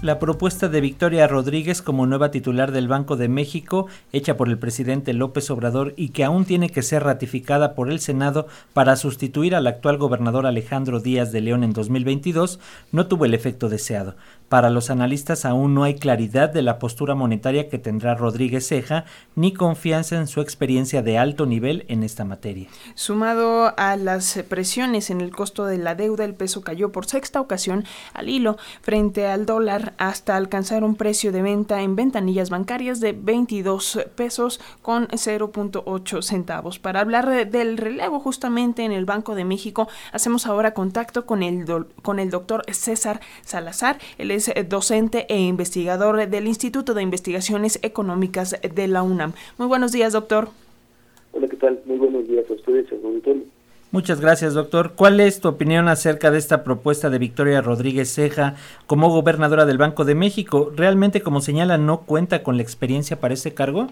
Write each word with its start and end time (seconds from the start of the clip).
La 0.00 0.20
propuesta 0.20 0.68
de 0.68 0.80
Victoria 0.80 1.26
Rodríguez 1.26 1.82
como 1.82 2.06
nueva 2.06 2.30
titular 2.30 2.70
del 2.70 2.86
Banco 2.86 3.16
de 3.16 3.28
México, 3.28 3.88
hecha 4.12 4.36
por 4.36 4.48
el 4.48 4.56
presidente 4.56 5.12
López 5.12 5.50
Obrador 5.50 5.92
y 5.96 6.10
que 6.10 6.22
aún 6.22 6.44
tiene 6.44 6.70
que 6.70 6.82
ser 6.82 7.02
ratificada 7.02 7.74
por 7.74 7.90
el 7.90 7.98
Senado 7.98 8.46
para 8.74 8.94
sustituir 8.94 9.56
al 9.56 9.66
actual 9.66 9.98
gobernador 9.98 10.46
Alejandro 10.46 11.00
Díaz 11.00 11.32
de 11.32 11.40
León 11.40 11.64
en 11.64 11.72
2022, 11.72 12.60
no 12.92 13.08
tuvo 13.08 13.24
el 13.24 13.34
efecto 13.34 13.68
deseado. 13.68 14.14
Para 14.48 14.70
los 14.70 14.88
analistas 14.88 15.44
aún 15.44 15.74
no 15.74 15.82
hay 15.82 15.96
claridad 15.96 16.48
de 16.48 16.62
la 16.62 16.78
postura 16.78 17.16
monetaria 17.16 17.68
que 17.68 17.78
tendrá 17.78 18.14
Rodríguez 18.14 18.68
Ceja, 18.68 19.04
ni 19.34 19.52
confianza 19.52 20.16
en 20.16 20.28
su 20.28 20.40
experiencia 20.40 21.02
de 21.02 21.18
alto 21.18 21.44
nivel 21.44 21.84
en 21.88 22.04
esta 22.04 22.24
materia. 22.24 22.68
Sumado 22.94 23.74
a 23.76 23.96
las 23.96 24.42
presiones 24.48 25.10
en 25.10 25.20
el 25.20 25.32
costo 25.32 25.66
de 25.66 25.76
la 25.76 25.96
deuda, 25.96 26.24
el 26.24 26.34
peso 26.34 26.62
cayó 26.62 26.92
por 26.92 27.04
sexta 27.04 27.40
ocasión 27.40 27.84
al 28.14 28.28
hilo 28.28 28.56
frente 28.80 29.26
al 29.26 29.44
dólar 29.44 29.87
hasta 29.96 30.36
alcanzar 30.36 30.84
un 30.84 30.94
precio 30.94 31.32
de 31.32 31.42
venta 31.42 31.82
en 31.82 31.96
ventanillas 31.96 32.50
bancarias 32.50 33.00
de 33.00 33.12
22 33.12 34.06
pesos 34.14 34.60
con 34.82 35.08
0.8 35.08 36.22
centavos. 36.22 36.78
Para 36.78 37.00
hablar 37.00 37.50
del 37.50 37.78
relevo 37.78 38.20
justamente 38.20 38.84
en 38.84 38.92
el 38.92 39.04
Banco 39.04 39.34
de 39.34 39.44
México, 39.44 39.88
hacemos 40.12 40.46
ahora 40.46 40.74
contacto 40.74 41.26
con 41.26 41.42
el, 41.42 41.64
con 42.02 42.18
el 42.18 42.30
doctor 42.30 42.64
César 42.72 43.20
Salazar. 43.42 43.98
Él 44.18 44.30
es 44.30 44.52
docente 44.68 45.26
e 45.28 45.40
investigador 45.40 46.28
del 46.28 46.46
Instituto 46.46 46.94
de 46.94 47.02
Investigaciones 47.02 47.78
Económicas 47.82 48.56
de 48.62 48.88
la 48.88 49.02
UNAM. 49.02 49.32
Muy 49.56 49.66
buenos 49.66 49.92
días, 49.92 50.12
doctor. 50.12 50.48
Hola, 51.32 51.48
¿qué 51.48 51.56
tal? 51.56 51.80
Muy 51.84 51.98
buenos 51.98 52.26
días 52.26 52.50
a 52.50 52.54
ustedes, 52.54 52.86
Antonio. 52.92 53.44
Muchas 53.98 54.20
gracias, 54.20 54.54
doctor. 54.54 54.92
¿Cuál 54.94 55.18
es 55.18 55.40
tu 55.40 55.48
opinión 55.48 55.88
acerca 55.88 56.30
de 56.30 56.38
esta 56.38 56.62
propuesta 56.62 57.10
de 57.10 57.18
Victoria 57.18 57.60
Rodríguez 57.62 58.14
Ceja 58.14 58.54
como 58.86 59.10
gobernadora 59.10 59.66
del 59.66 59.76
Banco 59.76 60.04
de 60.04 60.14
México? 60.14 60.70
¿Realmente, 60.72 61.20
como 61.20 61.40
señala, 61.40 61.78
no 61.78 62.02
cuenta 62.02 62.44
con 62.44 62.56
la 62.56 62.62
experiencia 62.62 63.18
para 63.18 63.34
ese 63.34 63.54
cargo? 63.54 63.88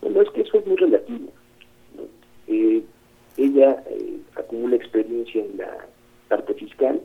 Bueno, 0.00 0.22
es 0.22 0.30
que 0.30 0.40
eso 0.40 0.56
es 0.56 0.66
muy 0.66 0.76
relativo. 0.76 1.30
Eh, 2.48 2.82
ella 3.36 3.84
eh, 3.90 4.16
acumula 4.34 4.76
experiencia 4.76 5.44
en 5.44 5.58
la 5.58 5.86
parte 6.30 6.54
fiscal, 6.54 7.02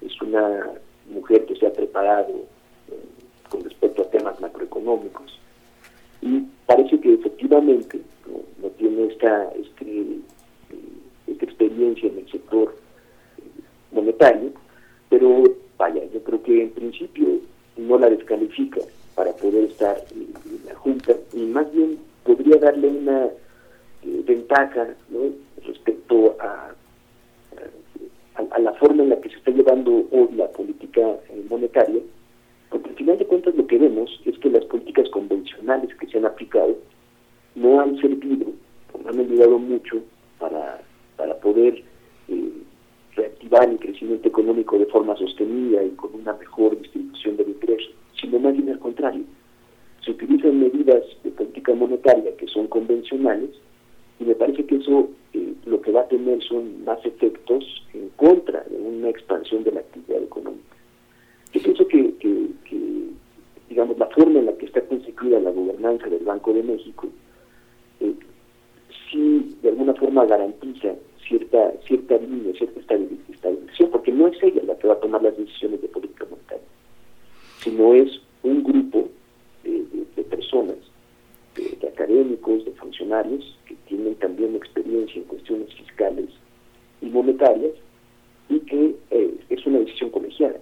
es 0.00 0.22
una 0.22 0.70
mujer 1.12 1.44
que 1.44 1.54
se 1.56 1.66
ha 1.66 1.72
preparado 1.74 2.30
eh, 2.90 2.94
con 3.50 3.62
respecto 3.62 4.00
a 4.00 4.10
temas 4.10 4.40
macroeconómicos 4.40 5.38
y 6.22 6.46
parece 6.64 6.98
que 6.98 7.12
efectivamente 7.12 8.00
no, 8.62 8.68
tiene 8.70 9.06
esta, 9.12 9.52
esta 9.52 9.73
en 11.84 12.18
el 12.18 12.30
sector 12.30 12.74
eh, 13.38 13.42
monetario, 13.92 14.52
pero 15.08 15.44
vaya, 15.78 16.02
yo 16.12 16.22
creo 16.22 16.42
que 16.42 16.62
en 16.62 16.70
principio 16.70 17.40
no 17.76 17.98
la 17.98 18.10
descalifica 18.10 18.80
para 19.14 19.32
poder 19.32 19.64
estar 19.64 19.96
en, 20.12 20.32
la 20.66 20.74
Junta 20.74 21.12
y 21.32 21.40
más 21.40 21.70
bien 21.72 21.98
podría 22.24 22.56
darle 22.58 22.88
una 22.88 23.26
eh, 23.26 24.22
ventaja 24.26 24.88
respecto 25.66 26.36
a, 26.40 26.74
a, 28.34 28.58
la 28.58 28.72
forma 28.74 29.02
en 29.02 29.10
la 29.10 29.20
que 29.20 29.28
se 29.28 29.36
está 29.36 29.50
llevando 29.50 30.06
hoy 30.10 30.28
la 30.36 30.48
política 30.48 31.00
monetaria, 31.48 32.00
porque 32.70 32.90
al 32.90 32.96
final 32.96 33.18
de 33.18 33.26
cuentas 33.26 33.54
lo 33.54 33.66
que 33.66 33.78
vemos 33.78 34.20
es 34.24 34.38
que 34.38 34.50
las 34.50 34.64
políticas 34.64 35.08
convencionales 35.10 35.94
que 35.96 36.06
se 36.06 36.18
han 36.18 36.26
aplicado 36.26 36.76
no 37.54 37.80
han 37.80 37.96
servido, 38.00 38.46
no 39.02 39.08
han 39.08 39.20
ayudado 39.20 39.58
mucho 39.58 40.02
para, 40.38 40.80
para 41.24 41.40
poder 41.40 41.82
eh, 42.28 42.52
reactivar 43.16 43.66
el 43.70 43.78
crecimiento 43.78 44.28
económico 44.28 44.78
de 44.78 44.84
forma 44.84 45.16
sostenida 45.16 45.82
y 45.82 45.88
con 45.92 46.14
una 46.14 46.34
mejor 46.34 46.78
distribución 46.78 47.38
del 47.38 47.48
ingreso, 47.48 47.90
sino 48.20 48.38
más 48.38 48.52
bien 48.52 48.68
al 48.68 48.78
contrario. 48.78 49.24
Se 50.04 50.10
utilizan 50.10 50.60
medidas 50.60 51.02
de 51.22 51.30
política 51.30 51.72
monetaria 51.72 52.36
que 52.36 52.46
son 52.46 52.66
convencionales 52.66 53.48
y 54.20 54.24
me 54.24 54.34
parece 54.34 54.66
que 54.66 54.76
eso 54.76 55.08
eh, 55.32 55.54
lo 55.64 55.80
que 55.80 55.92
va 55.92 56.02
a 56.02 56.08
tener 56.08 56.42
son 56.42 56.84
más 56.84 56.98
efectos 57.06 57.64
en 57.94 58.10
contra 58.16 58.62
de 58.64 58.76
una 58.76 59.08
expansión 59.08 59.64
de 59.64 59.72
la 59.72 59.80
actividad 59.80 60.22
económica. 60.22 60.76
Yo 61.54 61.62
pienso 61.62 61.88
que, 61.88 62.14
que, 62.18 62.48
que 62.68 62.80
digamos, 63.70 63.96
la 63.96 64.08
forma 64.08 64.40
en 64.40 64.46
la 64.46 64.52
que 64.58 64.66
está 64.66 64.82
constituida 64.82 65.40
la 65.40 65.52
gobernanza 65.52 66.06
del 66.06 66.24
Banco 66.24 66.52
de 66.52 66.64
México 66.64 67.08
sí 69.14 69.56
de 69.62 69.68
alguna 69.70 69.94
forma 69.94 70.24
garantiza 70.26 70.94
cierta 71.86 72.16
línea, 72.18 72.52
cierta 72.54 72.80
estabilización, 72.80 73.90
porque 73.90 74.12
no 74.12 74.28
es 74.28 74.42
ella 74.42 74.62
la 74.64 74.76
que 74.76 74.88
va 74.88 74.94
a 74.94 75.00
tomar 75.00 75.22
las 75.22 75.36
decisiones 75.36 75.80
de 75.82 75.88
política 75.88 76.26
monetaria, 76.28 76.64
sino 77.58 77.94
es 77.94 78.20
un 78.42 78.62
grupo 78.62 79.08
de, 79.62 80.24
personas, 80.24 80.76
de, 81.56 81.88
académicos, 81.88 82.64
de 82.64 82.72
funcionarios, 82.72 83.58
que 83.66 83.74
tienen 83.86 84.14
también 84.16 84.54
experiencia 84.56 85.16
en 85.16 85.24
cuestiones 85.24 85.72
fiscales 85.74 86.28
y 87.00 87.06
monetarias, 87.06 87.72
y 88.48 88.60
que 88.60 88.94
eh, 89.10 89.34
es 89.48 89.66
una 89.66 89.78
decisión 89.78 90.10
colegiada. 90.10 90.58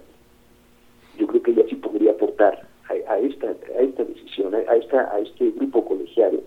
Yo 1.17 1.27
creo 1.27 1.43
que 1.43 1.51
ella 1.51 1.63
sí 1.69 1.75
podría 1.75 2.11
aportar 2.11 2.67
a, 3.07 3.19
esta 3.19 3.47
a 3.47 3.81
esta 3.81 4.03
decisión, 4.03 4.55
a, 4.55 4.75
esta 4.75 5.13
a 5.13 5.19
este 5.19 5.51
grupo 5.51 5.85
colegiado, 5.85 6.41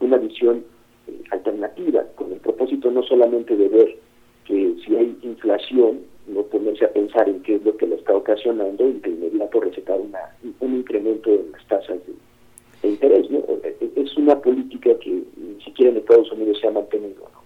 una 0.00 0.16
visión 0.18 0.64
eh, 1.06 1.22
alternativa, 1.30 2.04
con 2.14 2.32
el 2.32 2.37
no 2.76 3.02
solamente 3.02 3.56
de 3.56 3.68
ver 3.68 3.96
que 4.44 4.74
si 4.84 4.96
hay 4.96 5.16
inflación, 5.22 6.00
no 6.26 6.42
ponerse 6.42 6.84
a 6.84 6.92
pensar 6.92 7.28
en 7.28 7.42
qué 7.42 7.56
es 7.56 7.64
lo 7.64 7.76
que 7.76 7.86
lo 7.86 7.96
está 7.96 8.14
ocasionando 8.14 8.88
y 8.88 8.92
de 8.94 9.10
inmediato 9.10 9.60
recetar 9.60 9.98
una, 9.98 10.18
un 10.60 10.76
incremento 10.76 11.30
en 11.30 11.52
las 11.52 11.66
tasas 11.66 11.98
de, 12.06 12.88
interés. 12.88 13.30
¿no? 13.30 13.38
E, 13.38 13.76
e, 13.80 14.00
es 14.00 14.16
una 14.16 14.40
política 14.40 14.90
que 14.98 15.22
ni 15.36 15.62
siquiera 15.64 15.92
en 15.92 15.98
Estados 15.98 16.30
Unidos 16.32 16.58
se 16.60 16.68
ha 16.68 16.70
mantenido. 16.70 17.37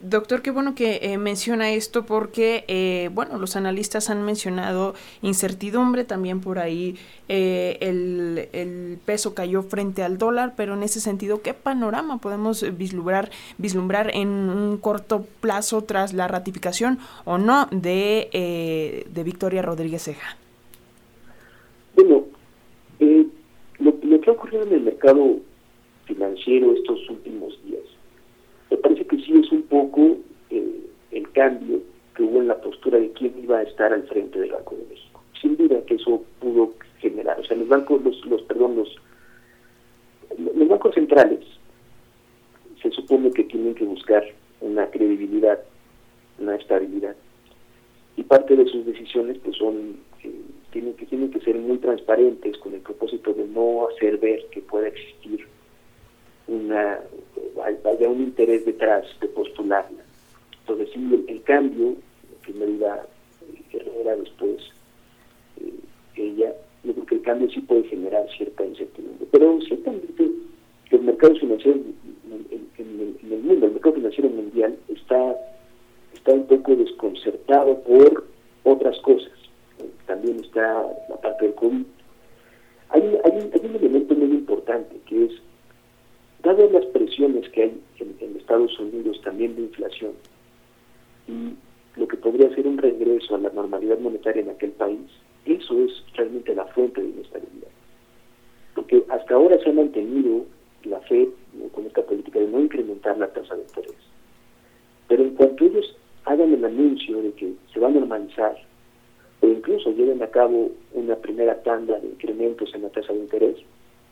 Doctor, 0.00 0.42
qué 0.42 0.50
bueno 0.50 0.74
que 0.74 1.00
eh, 1.02 1.18
menciona 1.18 1.72
esto 1.72 2.04
porque, 2.04 2.64
eh, 2.68 3.10
bueno, 3.12 3.38
los 3.38 3.56
analistas 3.56 4.10
han 4.10 4.24
mencionado 4.24 4.94
incertidumbre, 5.22 6.04
también 6.04 6.40
por 6.40 6.58
ahí 6.58 6.96
eh, 7.28 7.78
el, 7.80 8.48
el, 8.52 8.98
peso 9.04 9.34
cayó 9.34 9.62
frente 9.62 10.02
al 10.02 10.18
dólar, 10.18 10.54
pero 10.56 10.74
en 10.74 10.82
ese 10.82 11.00
sentido, 11.00 11.42
¿qué 11.42 11.54
panorama 11.54 12.18
podemos 12.18 12.64
vislumbrar, 12.76 13.30
vislumbrar 13.58 14.10
en 14.14 14.28
un 14.28 14.78
corto 14.78 15.26
plazo 15.40 15.82
tras 15.82 16.12
la 16.12 16.28
ratificación 16.28 16.98
o 17.24 17.38
no 17.38 17.68
de, 17.70 19.06
de 19.08 19.24
Victoria 19.24 19.62
Rodríguez 19.62 20.04
Ceja? 20.04 20.36
Bueno, 21.94 22.24
lo, 22.98 23.94
lo 24.02 24.20
que 24.20 24.30
ha 24.30 24.32
ocurrido 24.32 24.62
en 24.64 24.72
el 24.72 24.80
mercado 24.80 25.36
financiero 26.04 26.72
estos 26.74 27.08
últimos 27.08 27.58
días 27.64 27.95
es 29.34 29.50
un 29.52 29.62
poco 29.62 30.18
eh, 30.50 30.86
el 31.10 31.30
cambio 31.32 31.80
que 32.14 32.22
hubo 32.22 32.40
en 32.40 32.48
la 32.48 32.60
postura 32.60 32.98
de 32.98 33.10
quién 33.12 33.34
iba 33.42 33.58
a 33.58 33.62
estar 33.62 33.92
al 33.92 34.06
frente 34.08 34.38
del 34.38 34.52
Banco 34.52 34.74
de 34.76 34.86
México. 34.88 35.22
Sin 35.40 35.56
duda 35.56 35.82
que 35.86 35.94
eso 35.94 36.24
pudo 36.40 36.72
generar, 36.98 37.38
o 37.38 37.44
sea, 37.44 37.56
los 37.56 37.68
bancos, 37.68 38.02
los, 38.02 38.24
los 38.26 38.42
perdón, 38.42 38.76
los, 38.76 38.96
los 40.38 40.68
bancos 40.68 40.94
centrales 40.94 41.40
se 42.82 42.90
supone 42.90 43.30
que 43.30 43.44
tienen 43.44 43.74
que 43.74 43.84
buscar 43.84 44.24
una 44.60 44.86
credibilidad, 44.90 45.58
una 46.38 46.56
estabilidad. 46.56 47.16
Y 48.16 48.22
parte 48.22 48.56
de 48.56 48.66
sus 48.66 48.86
decisiones 48.86 49.38
pues 49.38 49.56
son 49.56 49.96
eh, 50.22 50.40
tienen 50.72 50.94
que 50.94 51.06
tienen 51.06 51.30
que 51.30 51.40
ser 51.40 51.56
muy 51.56 51.78
transparentes 51.78 52.56
con 52.58 52.74
el 52.74 52.80
propósito 52.80 53.32
de 53.34 53.46
no 53.46 53.88
hacer 53.88 54.18
ver 54.18 54.46
que 54.50 54.60
pueda 54.60 54.88
existir 54.88 55.46
una 56.48 57.00
haya 57.96 58.08
un 58.08 58.22
interés 58.22 58.64
detrás 58.64 59.04
de 59.20 59.28
postularla. 59.28 60.02
Entonces, 60.60 60.88
sí, 60.92 61.24
el, 61.28 61.42
cambio, 61.42 61.94
que 62.44 62.52
me 62.52 62.66
diga 62.66 63.06
Herrera 63.72 64.16
después, 64.16 64.60
eh, 65.60 65.72
ella, 66.16 66.52
yo 66.84 66.92
creo 66.92 67.06
que 67.06 67.14
el 67.16 67.22
cambio 67.22 67.50
sí 67.50 67.60
puede 67.60 67.84
generar 67.84 68.26
cierta 68.36 68.64
incertidumbre. 68.64 69.26
Pero 69.30 69.60
ciertamente 69.62 70.30
el 70.90 71.00
mercado 71.02 71.34
financiero 71.36 71.78
en, 71.78 72.68
en, 72.78 73.32
el 73.32 73.42
mundo, 73.42 73.66
el 73.66 73.72
mercado 73.72 73.94
financiero 73.94 74.30
mundial, 74.30 74.76
está, 74.88 75.36
está 76.14 76.32
un 76.32 76.46
poco 76.46 76.76
desconcertado 76.76 77.80
por 77.82 78.24
otras 78.64 78.98
cosas. 79.00 79.32
También 80.06 80.40
está 80.40 80.86
la 81.08 81.16
parte 81.16 81.46
del 81.46 81.54
COVID. 81.54 81.82
Hay, 82.90 83.02
hay, 83.24 83.50
hay 83.52 83.66
un 83.68 83.76
elemento 83.76 84.14
muy 84.14 84.30
importante 84.30 84.96
que 85.06 85.24
es 85.24 85.32
dadas 86.46 86.70
las 86.70 86.86
presiones 86.86 87.48
que 87.50 87.62
hay 87.64 87.80
en, 87.98 88.36
Estados 88.36 88.78
Unidos 88.78 89.20
también 89.24 89.56
de 89.56 89.62
inflación 89.62 90.12
y 91.26 91.56
lo 91.98 92.06
que 92.06 92.16
podría 92.16 92.54
ser 92.54 92.68
un 92.68 92.78
regreso 92.78 93.34
a 93.34 93.38
la 93.38 93.50
normalidad 93.50 93.98
monetaria 93.98 94.42
en 94.42 94.50
aquel 94.50 94.70
país, 94.70 95.00
eso 95.44 95.74
es 95.80 96.04
realmente 96.14 96.54
la 96.54 96.64
fuente 96.66 97.02
de 97.02 97.08
inestabilidad. 97.08 97.70
Porque 98.76 99.02
hasta 99.08 99.34
ahora 99.34 99.58
se 99.58 99.70
ha 99.70 99.72
mantenido 99.72 100.44
la 100.84 101.00
fe 101.00 101.28
con 101.72 101.86
esta 101.86 102.02
política 102.02 102.38
de 102.38 102.46
no 102.46 102.60
incrementar 102.60 103.18
la 103.18 103.26
tasa 103.26 103.56
de 103.56 103.62
interés. 103.62 103.96
Pero 105.08 105.24
en 105.24 105.34
cuanto 105.34 105.64
ellos 105.64 105.96
hagan 106.26 106.52
el 106.52 106.64
anuncio 106.64 107.22
de 107.22 107.32
que 107.32 107.54
se 107.72 107.80
va 107.80 107.88
a 107.88 107.90
normalizar, 107.90 108.56
o 109.40 109.48
incluso 109.48 109.90
lleven 109.90 110.22
a 110.22 110.28
cabo 110.28 110.70
una 110.92 111.16
primera 111.16 111.60
tanda 111.64 111.98
de 111.98 112.06
incrementos 112.06 112.72
en 112.72 112.82
la 112.82 112.90
tasa 112.90 113.12
de 113.12 113.18
interés, 113.18 113.56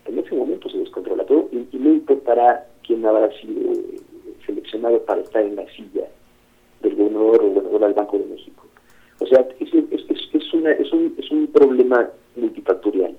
en 0.07 0.19
ese 0.19 0.35
momento 0.35 0.69
se 0.69 0.79
descontrola 0.79 1.25
todo 1.25 1.49
y, 1.53 1.67
no 1.77 1.91
importará 1.91 2.67
quién 2.87 3.05
habrá 3.05 3.31
sido 3.41 3.73
eh, 3.73 4.01
seleccionado 4.47 5.03
para 5.05 5.23
estar 5.23 5.43
en 5.43 5.57
la 5.57 5.67
silla 5.71 6.07
del 6.83 6.95
gobernador 6.95 7.43
o 7.43 7.49
gobernador 7.49 7.81
del 7.81 7.95
Banco 7.95 8.19
de 8.19 8.27
México. 8.27 8.67
O 9.21 9.27
sea, 9.27 9.47
es, 9.59 9.75
es, 9.75 10.05
es, 10.33 10.55
una, 10.55 10.73
es, 10.73 10.93
un, 10.93 11.15
es 11.19 11.31
un 11.31 11.47
problema 11.49 12.11
multifactorial. 12.37 13.17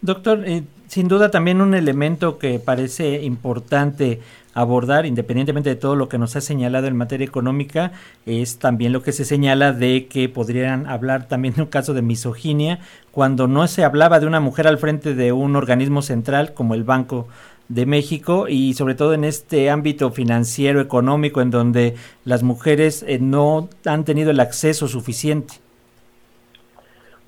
Doctor, 0.00 0.44
eh, 0.46 0.62
sin 0.86 1.08
duda 1.08 1.30
también 1.30 1.60
un 1.60 1.74
elemento 1.74 2.38
que 2.38 2.58
parece 2.58 3.22
importante 3.22 4.20
abordar, 4.54 5.06
independientemente 5.06 5.70
de 5.70 5.76
todo 5.76 5.96
lo 5.96 6.08
que 6.08 6.18
nos 6.18 6.34
ha 6.36 6.40
señalado 6.40 6.86
en 6.86 6.96
materia 6.96 7.26
económica, 7.26 7.92
es 8.26 8.58
también 8.58 8.92
lo 8.92 9.02
que 9.02 9.12
se 9.12 9.24
señala 9.24 9.72
de 9.72 10.06
que 10.06 10.28
podrían 10.28 10.86
hablar 10.86 11.28
también 11.28 11.54
de 11.54 11.62
un 11.62 11.68
caso 11.68 11.94
de 11.94 12.02
misoginia, 12.02 12.80
cuando 13.12 13.46
no 13.48 13.66
se 13.66 13.84
hablaba 13.84 14.20
de 14.20 14.26
una 14.26 14.40
mujer 14.40 14.66
al 14.66 14.78
frente 14.78 15.14
de 15.14 15.32
un 15.32 15.56
organismo 15.56 16.02
central 16.02 16.54
como 16.54 16.74
el 16.74 16.84
Banco 16.84 17.28
de 17.68 17.84
México 17.84 18.46
y 18.48 18.74
sobre 18.74 18.94
todo 18.94 19.14
en 19.14 19.24
este 19.24 19.70
ámbito 19.70 20.10
financiero, 20.10 20.80
económico, 20.80 21.40
en 21.40 21.50
donde 21.50 21.94
las 22.24 22.42
mujeres 22.42 23.04
eh, 23.06 23.18
no 23.20 23.68
han 23.84 24.04
tenido 24.04 24.30
el 24.30 24.40
acceso 24.40 24.88
suficiente. 24.88 25.54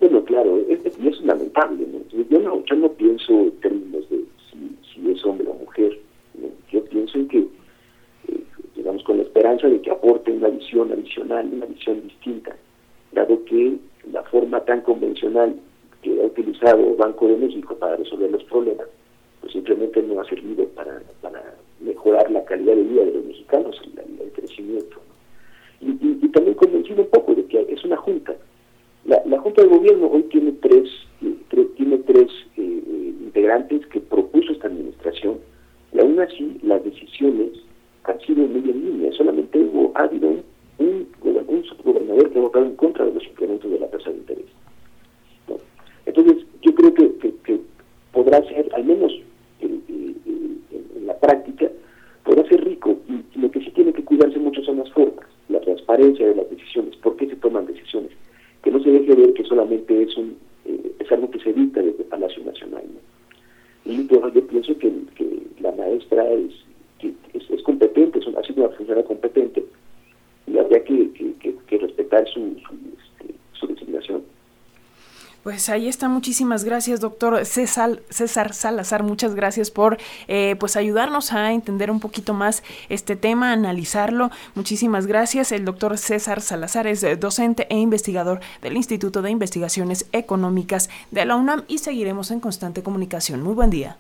Bueno, 0.01 0.25
claro, 0.25 0.59
es, 0.69 0.81
es 0.85 1.21
lamentable. 1.21 1.87
Yo, 2.31 2.39
no, 2.39 2.65
yo 2.65 2.77
no 2.77 2.89
pienso 2.93 3.33
en 3.33 3.51
términos 3.61 4.09
de 4.09 4.25
si, 4.51 5.11
es 5.11 5.25
hombre 5.25 5.47
o 5.49 5.55
mujer. 5.55 5.99
Yo 6.73 6.85
pienso 6.85 7.19
en 7.19 7.29
que, 7.29 7.39
eh, 7.39 8.45
digamos, 8.77 9.05
con 9.05 9.19
la 9.19 9.25
de 9.69 9.81
que 9.81 9.91
aporte 9.91 10.31
una 10.33 10.49
visión 10.49 10.93
adicional, 10.93 11.49
una 11.53 11.67
visión 11.67 12.03
distinta, 12.03 12.57
dado 13.13 13.45
que 13.45 13.77
la 14.13 14.23
forma 14.25 14.61
tan 14.61 14.81
convencional 14.83 15.57
que 16.03 16.21
ha 16.21 16.27
utilizado 16.27 16.97
Banco 16.97 17.29
de 17.29 17.37
México 17.37 17.77
para 17.77 17.97
resolver 17.97 18.31
los 18.31 18.45
problemas, 18.45 18.87
pues 19.41 19.53
simplemente 19.53 20.03
no 20.03 20.21
ha 20.21 20.25
servido 20.25 20.67
para, 20.69 21.03
para 21.21 21.55
mejorar 21.81 22.31
la 22.31 22.45
calidad 22.45 22.75
de 22.75 22.83
vida 22.83 23.05
de 23.05 23.13
los 23.13 23.25
mexicanos, 23.25 23.81
el, 23.85 24.33
crecimiento. 24.33 24.97
Y, 25.81 25.91
y, 25.91 26.29
también 26.29 26.55
convencido 26.55 27.03
un 27.03 27.09
poco 27.09 27.35
de 27.35 27.45
que 27.47 27.67
es 27.69 27.85
una 27.85 27.97
junta. 27.97 28.35
La, 29.05 29.21
la 29.25 29.39
Junta 29.41 29.63
de 29.63 29.69
Gobierno 29.69 30.09
hoy 30.09 30.23
tiene 30.25 30.53
tres, 30.61 30.89
eh, 31.23 31.67
tiene 31.77 31.99
tres 31.99 32.31
eh, 32.57 33.15
integrantes 33.23 33.87
que 33.87 34.01
propuso 34.01 34.53
esta 34.53 34.69
administración 34.69 35.39
y 35.93 36.01
aún 36.01 36.21
así 36.21 36.59
las 36.63 36.85
decisiones 36.85 37.51
han 38.05 38.21
sido 38.21 38.47
muy 38.47 38.71
en 38.71 38.85
línea. 38.85 39.13
Solamente 39.13 39.59
hubo, 39.59 39.93
ha 39.95 40.03
habido 40.03 40.29
un, 40.29 40.45
un, 40.79 41.65
subgobernador 41.65 42.31
que 42.31 42.39
ha 42.39 42.43
votado 42.43 42.67
en 42.67 42.77
contra 42.77 43.05
de 43.05 43.15
los 43.15 43.25
incrementos 43.25 43.71
de 43.71 43.79
la 43.79 43.89
tasa 43.89 44.11
de 44.11 44.17
interés. 44.17 44.47
Entonces, 46.07 46.45
yo 46.63 46.75
creo 46.75 46.95
que, 46.95 47.19
que, 47.19 47.61
podrá 48.31 48.49
ser, 48.49 48.71
al 48.75 48.85
menos 48.85 49.13
en, 49.61 49.83
la 51.05 51.19
práctica, 51.19 51.69
podrá 52.25 52.49
ser 52.49 52.65
rico 52.65 52.97
y, 53.09 53.39
lo 53.41 53.51
que 53.51 53.61
sí 53.61 53.71
tiene 53.71 53.93
que 53.93 54.05
cuidarse 54.05 54.39
mucho 54.39 54.63
son 54.63 54.79
las 54.79 54.91
formas, 54.93 55.27
la 55.49 55.61
transparencia 55.61 56.29
de 56.29 56.37
las 56.37 56.49
decisiones, 56.51 56.95
por 56.97 57.17
qué 57.17 57.27
se 57.27 57.37
toman 57.37 57.67
decisiones, 57.67 58.13
que 58.63 58.71
no 58.71 58.81
se 58.83 58.91
deje 58.91 59.15
ver 59.15 59.33
que 59.35 59.45
solamente 59.45 60.03
es 60.03 60.17
un 60.17 60.37
eh, 60.65 60.93
es 61.01 61.11
algo 61.11 61.31
que 61.31 61.41
se 61.41 61.51
evita 61.51 61.83
desde 61.83 62.05
Palacio 62.05 62.45
Nacional. 62.45 62.85
Y 63.85 64.07
yo, 64.07 64.29
yo 64.33 64.47
pienso 64.47 64.77
que, 64.79 64.93
la 65.61 65.73
maestra 65.73 66.31
es, 66.31 66.53
es, 67.33 67.63
competente, 67.63 68.19
es 68.19 68.27
ha 68.29 68.43
sido 68.43 68.65
una 68.65 68.77
funcionaria 68.77 69.05
competente 69.05 69.65
y 70.47 70.57
habría 70.59 70.85
que, 70.85 71.11
que 71.67 71.79
respetar 71.79 72.29
su, 72.29 72.41
su, 72.41 72.75
este, 72.75 73.35
su 73.53 73.67
designación. 73.67 74.23
Pues 75.43 75.71
ahí 75.71 75.89
está, 75.89 76.09
muchísimas 76.09 76.65
gracias, 76.65 77.01
doctor 77.01 77.47
César, 77.47 78.03
César 78.11 78.53
Salazar, 78.53 79.03
muchas 79.03 79.35
gracias 79.35 79.71
por 79.71 79.97
eh, 80.29 80.55
pues 80.61 80.77
ayudarnos 80.77 81.33
a 81.33 81.55
entender 81.55 81.91
un 81.91 81.99
poquito 81.99 82.35
más 82.35 82.63
este 82.91 83.17
tema, 83.17 83.53
analizarlo. 83.53 84.31
Muchísimas 84.55 85.07
gracias. 85.07 85.51
El 85.51 85.65
doctor 85.65 85.97
César 85.97 86.43
Salazar 86.43 86.87
es 86.87 87.03
eh, 87.03 87.17
docente 87.17 87.67
e 87.71 87.79
investigador 87.79 88.41
del 88.61 88.77
Instituto 88.77 89.23
de 89.23 89.31
Investigaciones 89.31 90.07
Económicas 90.13 90.91
de 91.11 91.25
la 91.25 91.37
UNAM 91.37 91.65
y 91.69 91.79
seguiremos 91.79 92.31
en 92.31 92.41
constante 92.41 92.83
comunicación. 92.83 93.41
Muy 93.43 93.55
buen 93.55 93.71
día. 93.71 93.97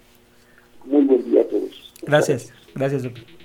Muy 0.84 1.04
buen 1.04 1.24
día 1.30 1.40
a 1.40 1.44
todos. 1.44 1.94
Gracias, 2.02 2.52
gracias, 2.74 3.02
doctor. 3.02 3.39